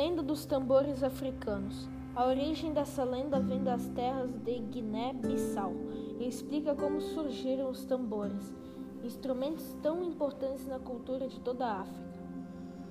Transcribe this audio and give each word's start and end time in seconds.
Lenda 0.00 0.22
dos 0.22 0.46
tambores 0.46 1.04
africanos. 1.04 1.86
A 2.16 2.24
origem 2.24 2.72
dessa 2.72 3.04
lenda 3.04 3.38
vem 3.38 3.62
das 3.62 3.86
terras 3.88 4.30
de 4.30 4.58
Guiné-Bissau 4.58 5.74
e 6.18 6.26
explica 6.26 6.74
como 6.74 7.02
surgiram 7.02 7.68
os 7.68 7.84
tambores, 7.84 8.50
instrumentos 9.04 9.76
tão 9.82 10.02
importantes 10.02 10.66
na 10.66 10.78
cultura 10.78 11.28
de 11.28 11.38
toda 11.40 11.66
a 11.66 11.80
África. 11.82 12.14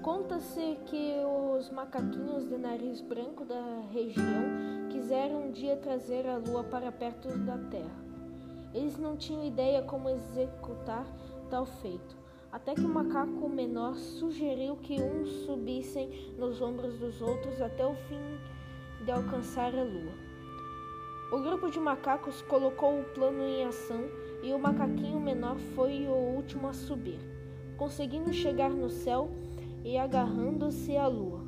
Conta-se 0.00 0.78
que 0.86 1.16
os 1.58 1.68
macaquinhos 1.70 2.48
de 2.48 2.56
nariz 2.56 3.00
branco 3.00 3.44
da 3.44 3.80
região 3.90 4.88
quiseram 4.88 5.46
um 5.48 5.50
dia 5.50 5.76
trazer 5.76 6.24
a 6.28 6.36
lua 6.36 6.62
para 6.62 6.92
perto 6.92 7.36
da 7.38 7.58
terra. 7.68 8.04
Eles 8.72 8.96
não 8.96 9.16
tinham 9.16 9.44
ideia 9.44 9.82
como 9.82 10.08
executar 10.08 11.04
tal 11.50 11.66
feito 11.66 12.21
até 12.52 12.74
que 12.74 12.82
o 12.82 12.88
macaco 12.88 13.48
menor 13.48 13.96
sugeriu 13.96 14.76
que 14.76 15.00
uns 15.00 15.30
subissem 15.46 16.34
nos 16.38 16.60
ombros 16.60 16.98
dos 16.98 17.22
outros 17.22 17.62
até 17.62 17.86
o 17.86 17.94
fim 17.94 18.20
de 19.06 19.10
alcançar 19.10 19.74
a 19.74 19.82
lua. 19.82 20.12
O 21.32 21.40
grupo 21.40 21.70
de 21.70 21.80
macacos 21.80 22.42
colocou 22.42 23.00
o 23.00 23.04
plano 23.14 23.42
em 23.42 23.64
ação 23.64 24.04
e 24.42 24.52
o 24.52 24.58
macaquinho 24.58 25.18
menor 25.18 25.56
foi 25.74 26.06
o 26.06 26.12
último 26.12 26.68
a 26.68 26.74
subir, 26.74 27.18
conseguindo 27.78 28.30
chegar 28.34 28.68
no 28.68 28.90
céu 28.90 29.30
e 29.82 29.96
agarrando-se 29.96 30.94
à 30.94 31.06
lua. 31.06 31.40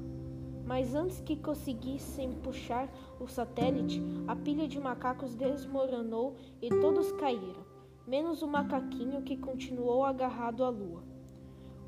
Mas 0.65 0.95
antes 0.95 1.21
que 1.21 1.37
conseguissem 1.37 2.33
puxar 2.43 2.89
o 3.21 3.27
satélite, 3.27 4.03
a 4.27 4.35
pilha 4.35 4.67
de 4.67 4.81
macacos 4.81 5.35
desmoronou 5.35 6.35
e 6.63 6.71
todos 6.71 7.13
caíram 7.13 7.74
menos 8.07 8.43
o 8.43 8.47
macaquinho 8.47 9.23
que 9.23 9.37
continuou 9.37 10.05
agarrado 10.05 10.63
à 10.63 10.69
lua. 10.69 11.03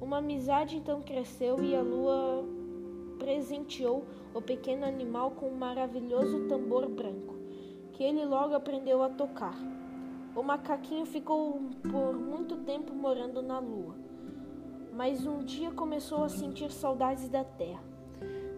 Uma 0.00 0.18
amizade 0.18 0.76
então 0.76 1.02
cresceu 1.02 1.62
e 1.62 1.74
a 1.74 1.82
lua 1.82 2.44
presenteou 3.18 4.04
o 4.34 4.40
pequeno 4.40 4.84
animal 4.84 5.30
com 5.32 5.48
um 5.48 5.56
maravilhoso 5.56 6.46
tambor 6.48 6.88
branco, 6.88 7.34
que 7.92 8.02
ele 8.02 8.24
logo 8.24 8.54
aprendeu 8.54 9.02
a 9.02 9.08
tocar. 9.08 9.56
O 10.34 10.42
macaquinho 10.42 11.06
ficou 11.06 11.60
por 11.90 12.14
muito 12.14 12.58
tempo 12.58 12.94
morando 12.94 13.40
na 13.40 13.58
lua, 13.58 13.94
mas 14.92 15.26
um 15.26 15.38
dia 15.38 15.70
começou 15.70 16.24
a 16.24 16.28
sentir 16.28 16.70
saudades 16.70 17.28
da 17.28 17.42
terra, 17.42 17.82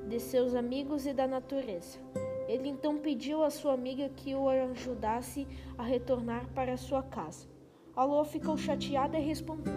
de 0.09 0.19
seus 0.19 0.55
amigos 0.55 1.07
e 1.07 1.13
da 1.13 1.27
natureza. 1.27 1.99
Ele 2.49 2.67
então 2.67 2.97
pediu 2.97 3.45
à 3.45 3.51
sua 3.51 3.75
amiga 3.75 4.09
que 4.09 4.35
o 4.35 4.49
ajudasse 4.49 5.47
a 5.77 5.83
retornar 5.83 6.49
para 6.55 6.79
sua 6.79 7.03
casa. 7.03 7.47
A 7.95 8.05
lua 8.05 8.25
ficou 8.25 8.57
chateada 8.57 9.19
e 9.19 9.23
respondeu: 9.23 9.75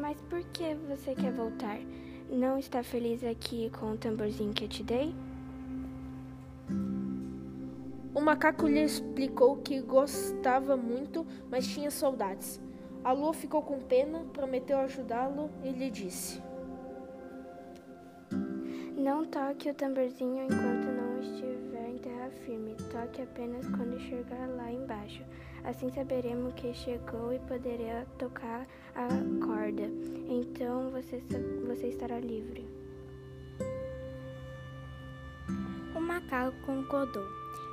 Mas 0.00 0.18
por 0.22 0.42
que 0.44 0.74
você 0.88 1.14
quer 1.14 1.32
voltar? 1.32 1.78
Não 2.30 2.56
está 2.56 2.82
feliz 2.82 3.22
aqui 3.22 3.70
com 3.78 3.92
o 3.92 3.98
tamborzinho 3.98 4.54
que 4.54 4.64
eu 4.64 4.68
te 4.68 4.82
dei? 4.82 5.14
O 8.14 8.20
macaco 8.22 8.66
lhe 8.66 8.82
explicou 8.82 9.58
que 9.58 9.82
gostava 9.82 10.78
muito, 10.78 11.26
mas 11.50 11.66
tinha 11.66 11.90
saudades. 11.90 12.58
A 13.04 13.12
lua 13.12 13.34
ficou 13.34 13.60
com 13.60 13.80
pena, 13.80 14.24
prometeu 14.32 14.78
ajudá-lo 14.78 15.50
e 15.62 15.70
lhe 15.70 15.90
disse: 15.90 16.40
Não 19.02 19.24
toque 19.24 19.68
o 19.68 19.74
tamborzinho 19.74 20.44
enquanto 20.44 20.86
não 20.86 21.18
estiver 21.18 21.88
em 21.88 21.98
terra 21.98 22.30
firme. 22.46 22.76
Toque 22.88 23.20
apenas 23.20 23.66
quando 23.70 23.98
chegar 23.98 24.48
lá 24.50 24.70
embaixo. 24.70 25.24
Assim 25.64 25.90
saberemos 25.90 26.54
que 26.54 26.72
chegou 26.72 27.32
e 27.32 27.40
poderá 27.40 28.06
tocar 28.16 28.64
a 28.94 29.08
corda. 29.44 29.90
Então 30.28 30.88
você, 30.90 31.20
você 31.66 31.88
estará 31.88 32.20
livre. 32.20 32.64
O 35.96 36.00
macaco 36.00 36.56
concordou. 36.64 37.26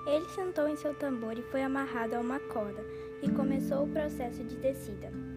Ele 0.07 0.27
sentou 0.29 0.67
em 0.67 0.75
seu 0.77 0.95
tambor 0.95 1.37
e 1.37 1.43
foi 1.43 1.61
amarrado 1.61 2.15
a 2.15 2.21
uma 2.21 2.39
corda, 2.39 2.83
e 3.21 3.29
começou 3.29 3.83
o 3.83 3.87
processo 3.87 4.43
de 4.43 4.55
descida. 4.55 5.28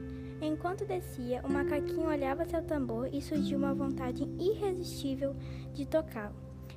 Enquanto 0.43 0.85
descia, 0.85 1.41
o 1.45 1.49
macaquinho 1.49 2.09
olhava 2.09 2.45
seu 2.45 2.61
tambor 2.65 3.09
e 3.13 3.23
surgiu 3.23 3.57
uma 3.57 3.73
vontade 3.73 4.29
irresistível 4.41 5.37
de 5.73 5.87
tocá-lo. 5.87 6.35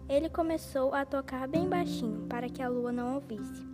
Ele 0.08 0.30
começou 0.30 0.94
a 0.94 1.04
tocar 1.04 1.48
bem 1.48 1.68
baixinho, 1.68 2.28
para 2.28 2.48
que 2.48 2.62
a 2.62 2.70
lua 2.70 2.92
não 2.92 3.16
ouvisse. 3.16 3.66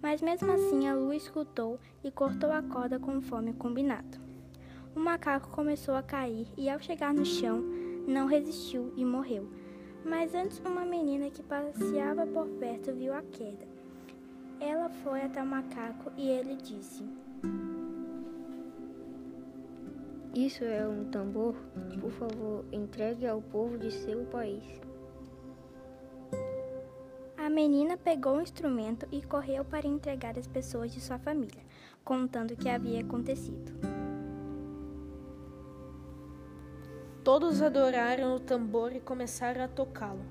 Mas 0.00 0.22
mesmo 0.22 0.52
assim 0.52 0.86
a 0.86 0.94
lua 0.94 1.16
escutou 1.16 1.80
e 2.04 2.10
cortou 2.12 2.52
a 2.52 2.62
corda 2.62 3.00
conforme 3.00 3.52
combinado. 3.52 4.20
O 4.94 5.00
macaco 5.00 5.50
começou 5.50 5.96
a 5.96 6.04
cair 6.04 6.46
e, 6.56 6.70
ao 6.70 6.78
chegar 6.78 7.12
no 7.12 7.24
chão, 7.24 7.60
não 8.06 8.26
resistiu 8.26 8.92
e 8.96 9.04
morreu. 9.04 9.50
Mas 10.04 10.36
antes, 10.36 10.60
uma 10.64 10.84
menina 10.84 11.30
que 11.30 11.42
passeava 11.42 12.24
por 12.28 12.46
perto 12.60 12.92
viu 12.92 13.12
a 13.12 13.22
queda. 13.22 13.66
Ela 14.60 14.88
foi 14.88 15.22
até 15.22 15.42
o 15.42 15.46
macaco 15.46 16.12
e 16.16 16.28
ele 16.28 16.54
disse: 16.56 17.04
Isso 20.34 20.64
é 20.64 20.88
um 20.88 21.04
tambor? 21.04 21.54
Por 22.00 22.10
favor, 22.10 22.64
entregue 22.72 23.26
ao 23.26 23.42
povo 23.42 23.76
de 23.76 23.90
seu 23.90 24.24
país. 24.24 24.64
A 27.36 27.50
menina 27.50 27.98
pegou 27.98 28.38
o 28.38 28.40
instrumento 28.40 29.06
e 29.12 29.20
correu 29.20 29.62
para 29.62 29.86
entregar 29.86 30.38
às 30.38 30.46
pessoas 30.46 30.90
de 30.90 31.02
sua 31.02 31.18
família, 31.18 31.62
contando 32.02 32.52
o 32.52 32.56
que 32.56 32.70
havia 32.70 33.02
acontecido. 33.02 33.72
Todos 37.22 37.60
adoraram 37.60 38.36
o 38.36 38.40
tambor 38.40 38.96
e 38.96 39.00
começaram 39.00 39.62
a 39.62 39.68
tocá-lo. 39.68 40.24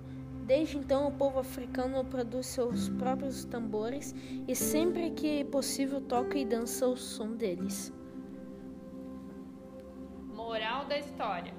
Desde 0.47 0.79
então, 0.79 1.07
o 1.07 1.11
povo 1.11 1.37
africano 1.37 2.03
produz 2.03 2.47
seus 2.47 2.89
próprios 2.89 3.45
tambores 3.45 4.15
e 4.47 4.55
sempre 4.55 5.11
que 5.11 5.43
possível 5.45 6.01
toca 6.01 6.39
e 6.39 6.45
dança 6.45 6.87
o 6.87 6.97
som 6.97 7.33
deles. 7.33 7.93
Da 10.91 10.97
história: 10.97 11.53